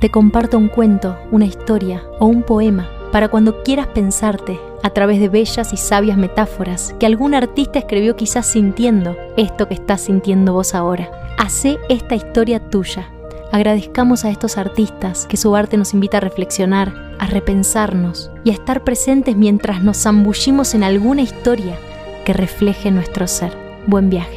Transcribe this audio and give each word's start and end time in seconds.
te 0.00 0.10
comparto 0.10 0.58
un 0.58 0.68
cuento, 0.68 1.18
una 1.30 1.46
historia 1.46 2.02
o 2.18 2.26
un 2.26 2.42
poema 2.42 2.88
para 3.12 3.28
cuando 3.28 3.62
quieras 3.62 3.86
pensarte 3.88 4.60
a 4.82 4.90
través 4.90 5.20
de 5.20 5.28
bellas 5.28 5.72
y 5.72 5.76
sabias 5.76 6.18
metáforas 6.18 6.94
que 6.98 7.06
algún 7.06 7.34
artista 7.34 7.78
escribió 7.78 8.14
quizás 8.14 8.46
sintiendo 8.46 9.16
esto 9.36 9.68
que 9.68 9.74
estás 9.74 10.02
sintiendo 10.02 10.52
vos 10.52 10.74
ahora. 10.74 11.10
Hacé 11.38 11.78
esta 11.88 12.14
historia 12.14 12.60
tuya. 12.60 13.10
Agradezcamos 13.52 14.24
a 14.24 14.30
estos 14.30 14.58
artistas 14.58 15.26
que 15.26 15.36
su 15.36 15.56
arte 15.56 15.76
nos 15.76 15.94
invita 15.94 16.18
a 16.18 16.20
reflexionar, 16.20 16.92
a 17.18 17.26
repensarnos 17.26 18.30
y 18.44 18.50
a 18.50 18.54
estar 18.54 18.84
presentes 18.84 19.36
mientras 19.36 19.82
nos 19.82 20.02
zambullimos 20.02 20.74
en 20.74 20.84
alguna 20.84 21.22
historia 21.22 21.78
que 22.24 22.32
refleje 22.32 22.90
nuestro 22.90 23.26
ser. 23.26 23.56
Buen 23.86 24.10
viaje. 24.10 24.35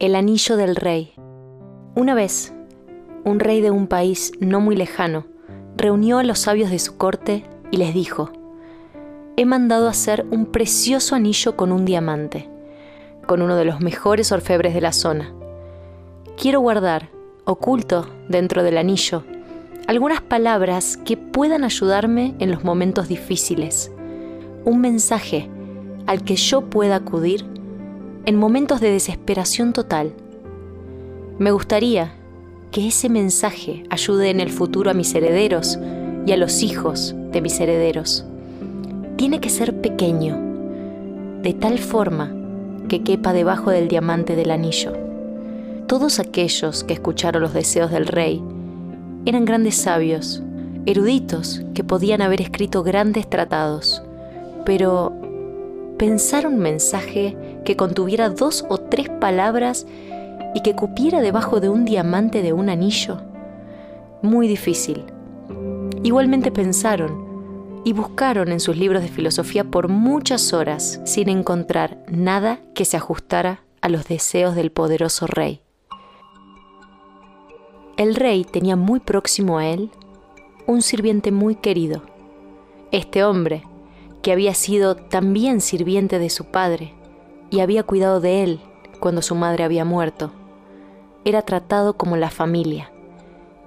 El 0.00 0.14
anillo 0.14 0.56
del 0.56 0.76
rey. 0.76 1.12
Una 1.94 2.14
vez, 2.14 2.54
un 3.22 3.38
rey 3.38 3.60
de 3.60 3.70
un 3.70 3.86
país 3.86 4.32
no 4.40 4.58
muy 4.58 4.74
lejano 4.74 5.26
reunió 5.76 6.16
a 6.16 6.22
los 6.22 6.38
sabios 6.38 6.70
de 6.70 6.78
su 6.78 6.96
corte 6.96 7.44
y 7.70 7.76
les 7.76 7.92
dijo, 7.92 8.30
he 9.36 9.44
mandado 9.44 9.88
hacer 9.88 10.24
un 10.30 10.46
precioso 10.46 11.16
anillo 11.16 11.54
con 11.54 11.70
un 11.70 11.84
diamante, 11.84 12.48
con 13.26 13.42
uno 13.42 13.56
de 13.56 13.66
los 13.66 13.82
mejores 13.82 14.32
orfebres 14.32 14.72
de 14.72 14.80
la 14.80 14.92
zona. 14.92 15.34
Quiero 16.40 16.60
guardar, 16.60 17.10
oculto 17.44 18.08
dentro 18.26 18.62
del 18.62 18.78
anillo, 18.78 19.24
algunas 19.86 20.22
palabras 20.22 20.96
que 20.96 21.18
puedan 21.18 21.62
ayudarme 21.62 22.34
en 22.38 22.50
los 22.50 22.64
momentos 22.64 23.06
difíciles, 23.06 23.92
un 24.64 24.80
mensaje 24.80 25.50
al 26.06 26.24
que 26.24 26.36
yo 26.36 26.70
pueda 26.70 26.96
acudir 26.96 27.59
en 28.26 28.36
momentos 28.36 28.80
de 28.80 28.90
desesperación 28.90 29.72
total. 29.72 30.12
Me 31.38 31.50
gustaría 31.52 32.14
que 32.70 32.88
ese 32.88 33.08
mensaje 33.08 33.84
ayude 33.90 34.30
en 34.30 34.40
el 34.40 34.50
futuro 34.50 34.90
a 34.90 34.94
mis 34.94 35.14
herederos 35.14 35.78
y 36.26 36.32
a 36.32 36.36
los 36.36 36.62
hijos 36.62 37.14
de 37.32 37.40
mis 37.40 37.58
herederos. 37.58 38.24
Tiene 39.16 39.40
que 39.40 39.50
ser 39.50 39.80
pequeño, 39.80 40.38
de 41.42 41.54
tal 41.54 41.78
forma 41.78 42.32
que 42.88 43.02
quepa 43.02 43.32
debajo 43.32 43.70
del 43.70 43.88
diamante 43.88 44.36
del 44.36 44.50
anillo. 44.50 44.92
Todos 45.86 46.20
aquellos 46.20 46.84
que 46.84 46.94
escucharon 46.94 47.42
los 47.42 47.54
deseos 47.54 47.90
del 47.90 48.06
rey 48.06 48.42
eran 49.26 49.44
grandes 49.44 49.76
sabios, 49.76 50.42
eruditos 50.86 51.62
que 51.74 51.84
podían 51.84 52.22
haber 52.22 52.40
escrito 52.40 52.82
grandes 52.82 53.28
tratados, 53.28 54.02
pero 54.64 55.19
pensar 56.00 56.46
un 56.46 56.58
mensaje 56.58 57.36
que 57.62 57.76
contuviera 57.76 58.30
dos 58.30 58.64
o 58.70 58.78
tres 58.78 59.10
palabras 59.20 59.86
y 60.54 60.62
que 60.62 60.74
cupiera 60.74 61.20
debajo 61.20 61.60
de 61.60 61.68
un 61.68 61.84
diamante 61.84 62.40
de 62.40 62.54
un 62.54 62.70
anillo? 62.70 63.20
Muy 64.22 64.48
difícil. 64.48 65.04
Igualmente 66.02 66.50
pensaron 66.50 67.82
y 67.84 67.92
buscaron 67.92 68.50
en 68.50 68.60
sus 68.60 68.78
libros 68.78 69.02
de 69.02 69.08
filosofía 69.08 69.64
por 69.64 69.88
muchas 69.88 70.54
horas 70.54 71.02
sin 71.04 71.28
encontrar 71.28 71.98
nada 72.08 72.60
que 72.74 72.86
se 72.86 72.96
ajustara 72.96 73.62
a 73.82 73.90
los 73.90 74.08
deseos 74.08 74.54
del 74.54 74.72
poderoso 74.72 75.26
rey. 75.26 75.60
El 77.98 78.14
rey 78.14 78.44
tenía 78.44 78.74
muy 78.74 79.00
próximo 79.00 79.58
a 79.58 79.66
él 79.66 79.90
un 80.66 80.80
sirviente 80.80 81.30
muy 81.30 81.56
querido. 81.56 82.00
Este 82.90 83.22
hombre 83.22 83.64
que 84.22 84.32
había 84.32 84.54
sido 84.54 84.96
también 84.96 85.60
sirviente 85.60 86.18
de 86.18 86.30
su 86.30 86.44
padre 86.46 86.94
y 87.50 87.60
había 87.60 87.82
cuidado 87.82 88.20
de 88.20 88.42
él 88.42 88.60
cuando 89.00 89.22
su 89.22 89.34
madre 89.34 89.64
había 89.64 89.84
muerto. 89.84 90.30
Era 91.24 91.42
tratado 91.42 91.94
como 91.94 92.16
la 92.16 92.30
familia 92.30 92.90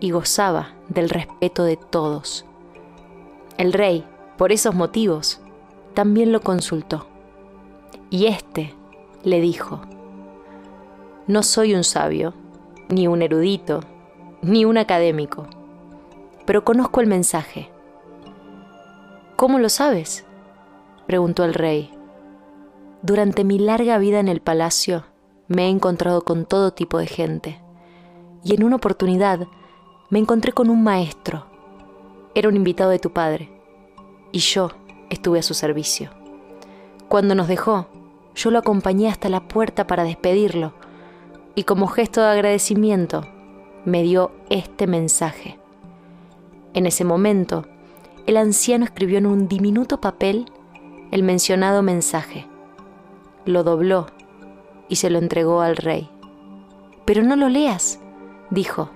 y 0.00 0.10
gozaba 0.10 0.74
del 0.88 1.08
respeto 1.08 1.64
de 1.64 1.76
todos. 1.76 2.44
El 3.58 3.72
rey, 3.72 4.04
por 4.36 4.52
esos 4.52 4.74
motivos, 4.74 5.40
también 5.94 6.32
lo 6.32 6.40
consultó. 6.40 7.06
Y 8.08 8.26
éste 8.26 8.74
le 9.22 9.40
dijo, 9.40 9.80
no 11.26 11.42
soy 11.42 11.74
un 11.74 11.84
sabio, 11.84 12.34
ni 12.88 13.06
un 13.06 13.22
erudito, 13.22 13.80
ni 14.42 14.64
un 14.64 14.78
académico, 14.78 15.46
pero 16.46 16.64
conozco 16.64 17.00
el 17.00 17.06
mensaje. 17.06 17.70
¿Cómo 19.36 19.58
lo 19.58 19.68
sabes? 19.68 20.24
Preguntó 21.10 21.42
el 21.44 21.54
rey. 21.54 21.90
Durante 23.02 23.42
mi 23.42 23.58
larga 23.58 23.98
vida 23.98 24.20
en 24.20 24.28
el 24.28 24.40
palacio 24.40 25.06
me 25.48 25.64
he 25.64 25.68
encontrado 25.68 26.22
con 26.22 26.44
todo 26.44 26.72
tipo 26.72 26.98
de 26.98 27.08
gente 27.08 27.60
y 28.44 28.54
en 28.54 28.62
una 28.62 28.76
oportunidad 28.76 29.48
me 30.08 30.20
encontré 30.20 30.52
con 30.52 30.70
un 30.70 30.84
maestro. 30.84 31.46
Era 32.36 32.48
un 32.48 32.54
invitado 32.54 32.90
de 32.90 33.00
tu 33.00 33.12
padre 33.12 33.50
y 34.30 34.38
yo 34.38 34.70
estuve 35.08 35.40
a 35.40 35.42
su 35.42 35.52
servicio. 35.52 36.10
Cuando 37.08 37.34
nos 37.34 37.48
dejó, 37.48 37.88
yo 38.36 38.52
lo 38.52 38.60
acompañé 38.60 39.08
hasta 39.08 39.28
la 39.28 39.48
puerta 39.48 39.88
para 39.88 40.04
despedirlo 40.04 40.74
y 41.56 41.64
como 41.64 41.88
gesto 41.88 42.20
de 42.20 42.28
agradecimiento 42.28 43.26
me 43.84 44.04
dio 44.04 44.30
este 44.48 44.86
mensaje. 44.86 45.58
En 46.72 46.86
ese 46.86 47.02
momento, 47.02 47.66
el 48.28 48.36
anciano 48.36 48.84
escribió 48.84 49.18
en 49.18 49.26
un 49.26 49.48
diminuto 49.48 50.00
papel 50.00 50.46
el 51.10 51.22
mencionado 51.22 51.82
mensaje, 51.82 52.46
lo 53.44 53.64
dobló 53.64 54.06
y 54.88 54.96
se 54.96 55.10
lo 55.10 55.18
entregó 55.18 55.60
al 55.60 55.76
rey. 55.76 56.08
Pero 57.04 57.22
no 57.22 57.36
lo 57.36 57.48
leas, 57.48 58.00
dijo, 58.50 58.90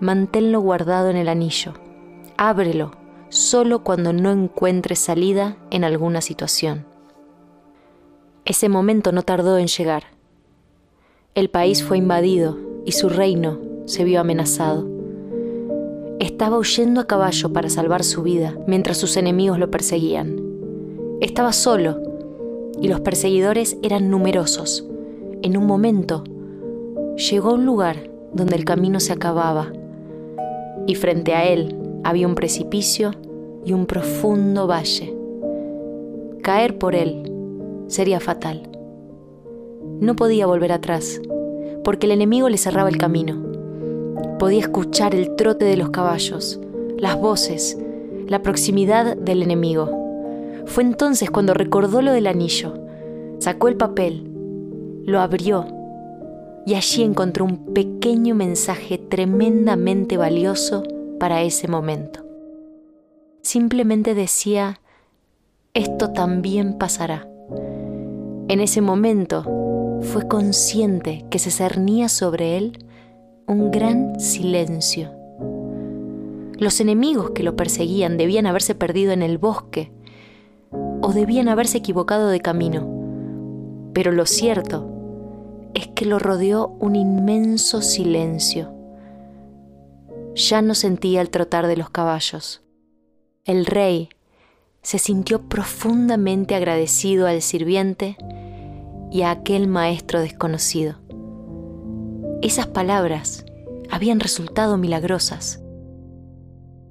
manténlo 0.00 0.60
guardado 0.60 1.10
en 1.10 1.16
el 1.16 1.28
anillo, 1.28 1.74
ábrelo 2.36 2.92
solo 3.28 3.82
cuando 3.82 4.12
no 4.12 4.30
encuentres 4.30 5.00
salida 5.00 5.56
en 5.70 5.84
alguna 5.84 6.20
situación. 6.20 6.86
Ese 8.44 8.68
momento 8.68 9.10
no 9.10 9.22
tardó 9.22 9.58
en 9.58 9.66
llegar. 9.66 10.04
El 11.34 11.50
país 11.50 11.82
fue 11.82 11.98
invadido 11.98 12.56
y 12.84 12.92
su 12.92 13.08
reino 13.08 13.58
se 13.86 14.04
vio 14.04 14.20
amenazado. 14.20 14.88
Estaba 16.20 16.56
huyendo 16.56 17.00
a 17.00 17.06
caballo 17.06 17.52
para 17.52 17.68
salvar 17.68 18.04
su 18.04 18.22
vida 18.22 18.56
mientras 18.66 18.96
sus 18.98 19.16
enemigos 19.16 19.58
lo 19.58 19.70
perseguían. 19.70 20.45
Estaba 21.20 21.54
solo 21.54 21.98
y 22.78 22.88
los 22.88 23.00
perseguidores 23.00 23.78
eran 23.82 24.10
numerosos. 24.10 24.86
En 25.40 25.56
un 25.56 25.66
momento 25.66 26.24
llegó 27.16 27.50
a 27.50 27.54
un 27.54 27.64
lugar 27.64 28.10
donde 28.34 28.54
el 28.54 28.66
camino 28.66 29.00
se 29.00 29.14
acababa 29.14 29.72
y 30.86 30.94
frente 30.94 31.32
a 31.32 31.46
él 31.46 31.74
había 32.04 32.26
un 32.26 32.34
precipicio 32.34 33.12
y 33.64 33.72
un 33.72 33.86
profundo 33.86 34.66
valle. 34.66 35.16
Caer 36.42 36.76
por 36.76 36.94
él 36.94 37.32
sería 37.86 38.20
fatal. 38.20 38.68
No 40.00 40.16
podía 40.16 40.46
volver 40.46 40.72
atrás 40.72 41.22
porque 41.82 42.04
el 42.04 42.12
enemigo 42.12 42.50
le 42.50 42.58
cerraba 42.58 42.90
el 42.90 42.98
camino. 42.98 43.42
Podía 44.38 44.60
escuchar 44.60 45.14
el 45.14 45.34
trote 45.34 45.64
de 45.64 45.78
los 45.78 45.88
caballos, 45.88 46.60
las 46.98 47.18
voces, 47.18 47.78
la 48.28 48.42
proximidad 48.42 49.16
del 49.16 49.42
enemigo. 49.42 50.05
Fue 50.66 50.82
entonces 50.82 51.30
cuando 51.30 51.54
recordó 51.54 52.02
lo 52.02 52.12
del 52.12 52.26
anillo, 52.26 52.74
sacó 53.38 53.68
el 53.68 53.76
papel, 53.76 54.30
lo 55.04 55.20
abrió 55.20 55.66
y 56.66 56.74
allí 56.74 57.02
encontró 57.02 57.44
un 57.44 57.72
pequeño 57.72 58.34
mensaje 58.34 58.98
tremendamente 58.98 60.16
valioso 60.16 60.82
para 61.18 61.42
ese 61.42 61.68
momento. 61.68 62.24
Simplemente 63.42 64.14
decía, 64.14 64.80
esto 65.72 66.12
también 66.12 66.78
pasará. 66.78 67.28
En 68.48 68.60
ese 68.60 68.80
momento 68.80 69.44
fue 70.00 70.26
consciente 70.26 71.24
que 71.30 71.38
se 71.38 71.52
cernía 71.52 72.08
sobre 72.08 72.56
él 72.56 72.84
un 73.46 73.70
gran 73.70 74.18
silencio. 74.18 75.12
Los 76.58 76.80
enemigos 76.80 77.30
que 77.30 77.44
lo 77.44 77.54
perseguían 77.54 78.16
debían 78.16 78.46
haberse 78.46 78.74
perdido 78.74 79.12
en 79.12 79.22
el 79.22 79.38
bosque 79.38 79.92
o 81.02 81.12
debían 81.12 81.48
haberse 81.48 81.78
equivocado 81.78 82.28
de 82.28 82.40
camino. 82.40 82.88
Pero 83.92 84.12
lo 84.12 84.26
cierto 84.26 84.90
es 85.74 85.88
que 85.88 86.04
lo 86.06 86.18
rodeó 86.18 86.68
un 86.80 86.96
inmenso 86.96 87.82
silencio. 87.82 88.72
Ya 90.34 90.62
no 90.62 90.74
sentía 90.74 91.20
el 91.20 91.30
trotar 91.30 91.66
de 91.66 91.76
los 91.76 91.90
caballos. 91.90 92.62
El 93.44 93.66
rey 93.66 94.08
se 94.82 94.98
sintió 94.98 95.48
profundamente 95.48 96.54
agradecido 96.54 97.26
al 97.26 97.42
sirviente 97.42 98.16
y 99.10 99.22
a 99.22 99.30
aquel 99.30 99.66
maestro 99.66 100.20
desconocido. 100.20 100.96
Esas 102.42 102.66
palabras 102.66 103.44
habían 103.90 104.20
resultado 104.20 104.76
milagrosas. 104.76 105.62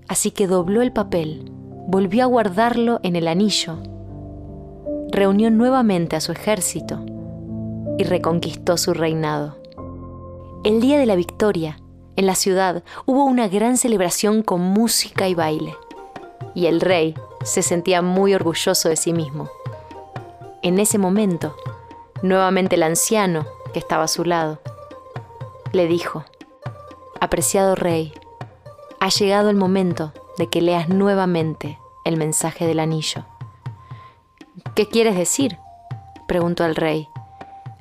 Así 0.08 0.32
que 0.32 0.48
dobló 0.48 0.82
el 0.82 0.92
papel, 0.92 1.52
volvió 1.88 2.24
a 2.24 2.28
guardarlo 2.28 3.00
en 3.04 3.16
el 3.16 3.28
anillo 3.28 3.78
reunió 5.16 5.50
nuevamente 5.50 6.18
a 6.18 6.22
su 6.22 6.34
ejército 6.34 7.00
y 7.98 8.04
reconquistó 8.04 8.76
su 8.76 8.94
reinado. 8.94 9.58
El 10.66 10.82
día 10.82 11.00
de 11.00 11.06
la 11.06 11.16
victoria, 11.16 11.80
en 12.18 12.26
la 12.26 12.36
ciudad 12.36 12.84
hubo 13.06 13.24
una 13.24 13.48
gran 13.48 13.78
celebración 13.78 14.44
con 14.44 14.62
música 14.62 15.30
y 15.30 15.34
baile, 15.34 15.76
y 16.54 16.66
el 16.66 16.82
rey 16.82 17.16
se 17.44 17.62
sentía 17.62 18.02
muy 18.02 18.34
orgulloso 18.34 18.90
de 18.90 18.98
sí 18.98 19.14
mismo. 19.14 19.50
En 20.62 20.80
ese 20.80 20.98
momento, 20.98 21.56
nuevamente 22.22 22.76
el 22.76 22.84
anciano, 22.84 23.46
que 23.72 23.80
estaba 23.80 24.04
a 24.04 24.10
su 24.10 24.26
lado, 24.26 24.60
le 25.72 25.88
dijo, 25.88 26.26
Apreciado 27.22 27.76
rey, 27.76 28.14
ha 29.00 29.10
llegado 29.10 29.50
el 29.50 29.56
momento 29.56 30.12
de 30.38 30.48
que 30.48 30.62
leas 30.62 30.90
nuevamente 30.90 31.80
el 32.04 32.18
mensaje 32.18 32.66
del 32.66 32.80
anillo. 32.80 33.26
¿Qué 34.76 34.88
quieres 34.88 35.16
decir? 35.16 35.58
preguntó 36.28 36.66
el 36.66 36.76
rey. 36.76 37.08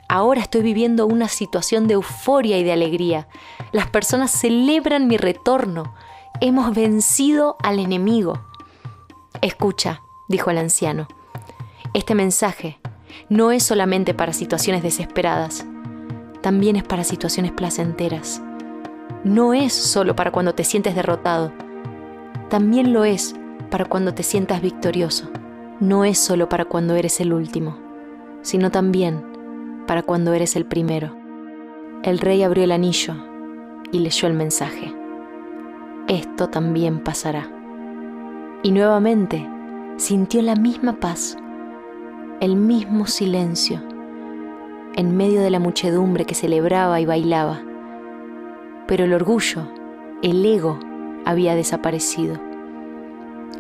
Ahora 0.09 0.41
estoy 0.41 0.63
viviendo 0.63 1.07
una 1.07 1.29
situación 1.29 1.87
de 1.89 1.95
euforia 1.95 2.59
y 2.59 2.65
de 2.65 2.73
alegría. 2.73 3.27
Las 3.73 3.89
personas 3.89 4.31
celebran 4.31 5.07
mi 5.09 5.17
retorno. 5.17 5.95
Hemos 6.41 6.75
vencido 6.75 7.57
al 7.63 7.79
enemigo. 7.79 8.41
Escucha, 9.41 10.03
dijo 10.29 10.51
el 10.51 10.59
anciano. 10.59 11.09
Este 11.95 12.15
mensaje 12.15 12.79
no 13.29 13.51
es 13.51 13.63
solamente 13.63 14.15
para 14.15 14.33
situaciones 14.33 14.83
desesperadas, 14.83 15.65
también 16.43 16.77
es 16.77 16.83
para 16.83 17.05
situaciones 17.05 17.53
placenteras. 17.53 18.43
No 19.25 19.55
es 19.55 19.73
solo 19.73 20.15
para 20.15 20.31
cuando 20.31 20.55
te 20.55 20.65
sientes 20.65 20.95
derrotado, 20.95 21.53
también 22.55 22.93
lo 22.93 23.05
es 23.05 23.35
para 23.69 23.85
cuando 23.85 24.15
te 24.15 24.23
sientas 24.23 24.63
victorioso 24.63 25.29
no 25.81 26.05
es 26.05 26.19
solo 26.19 26.49
para 26.49 26.65
cuando 26.65 26.95
eres 26.95 27.19
el 27.19 27.33
último, 27.33 27.77
sino 28.43 28.71
también 28.71 29.25
para 29.89 30.05
cuando 30.05 30.33
eres 30.35 30.55
el 30.55 30.65
primero. 30.65 31.17
El 32.05 32.21
rey 32.21 32.45
abrió 32.45 32.63
el 32.63 32.71
anillo 32.71 33.17
y 33.91 33.99
leyó 33.99 34.29
el 34.29 34.35
mensaje. 34.35 34.95
Esto 36.07 36.49
también 36.49 37.01
pasará. 37.01 37.51
Y 38.63 38.71
nuevamente 38.71 39.45
sintió 39.97 40.41
la 40.41 40.55
misma 40.55 41.01
paz, 41.01 41.37
el 42.39 42.55
mismo 42.55 43.09
silencio, 43.09 43.83
en 44.95 45.17
medio 45.17 45.41
de 45.41 45.51
la 45.51 45.59
muchedumbre 45.59 46.25
que 46.25 46.37
celebraba 46.37 47.01
y 47.01 47.05
bailaba. 47.05 47.63
Pero 48.87 49.07
el 49.07 49.13
orgullo, 49.13 49.67
el 50.23 50.47
ego, 50.47 50.79
había 51.25 51.55
desaparecido 51.55 52.39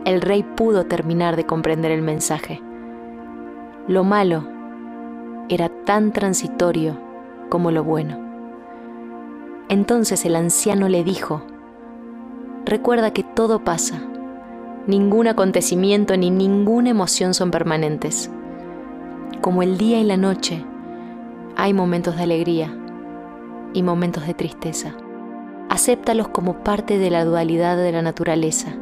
el 0.04 0.20
rey 0.20 0.42
pudo 0.42 0.84
terminar 0.84 1.36
de 1.36 1.46
comprender 1.46 1.90
el 1.90 2.02
mensaje. 2.02 2.60
Lo 3.88 4.04
malo 4.04 4.46
era 5.48 5.68
tan 5.68 6.12
transitorio 6.12 6.98
como 7.48 7.70
lo 7.70 7.84
bueno. 7.84 8.18
Entonces 9.68 10.24
el 10.26 10.36
anciano 10.36 10.88
le 10.88 11.04
dijo, 11.04 11.42
recuerda 12.66 13.12
que 13.12 13.22
todo 13.22 13.64
pasa, 13.64 14.02
ningún 14.86 15.26
acontecimiento 15.26 16.16
ni 16.16 16.30
ninguna 16.30 16.90
emoción 16.90 17.32
son 17.32 17.50
permanentes. 17.50 18.30
Como 19.40 19.62
el 19.62 19.78
día 19.78 20.00
y 20.00 20.04
la 20.04 20.18
noche, 20.18 20.62
hay 21.56 21.72
momentos 21.72 22.16
de 22.16 22.24
alegría 22.24 22.76
y 23.72 23.82
momentos 23.82 24.26
de 24.26 24.34
tristeza. 24.34 24.94
Acéptalos 25.68 26.28
como 26.28 26.62
parte 26.64 26.98
de 26.98 27.10
la 27.10 27.24
dualidad 27.24 27.76
de 27.76 27.92
la 27.92 28.02
naturaleza 28.02 28.74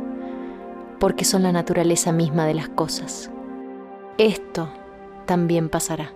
porque 1.02 1.24
son 1.24 1.42
la 1.42 1.50
naturaleza 1.50 2.12
misma 2.12 2.46
de 2.46 2.54
las 2.54 2.68
cosas. 2.68 3.28
Esto 4.18 4.68
también 5.26 5.68
pasará. 5.68 6.12